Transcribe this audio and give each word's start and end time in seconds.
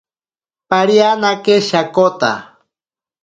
Parianake 0.69 1.55
shakota. 1.67 2.31